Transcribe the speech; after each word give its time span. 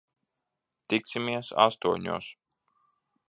Tiksimies 0.93 1.53
astoņos. 1.67 2.31